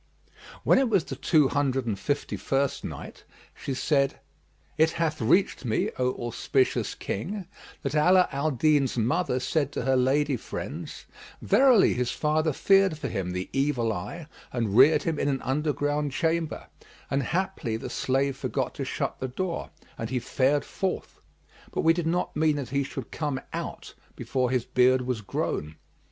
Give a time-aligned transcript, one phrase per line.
[0.63, 4.19] When it was the Two Hundred and Fifty first Night, She said,
[4.75, 7.45] It hath reached me, O auspicious King,
[7.83, 11.05] that Ala al Din's mother said to her lady friends,
[11.39, 16.13] "Verily his father feared for him the evil eye and reared him in an underground
[16.13, 16.65] chamber;
[17.11, 21.19] and haply the slave forgot to shut the door and he fared forth;
[21.71, 25.75] but we did not mean that he should come out, before his beard was grown."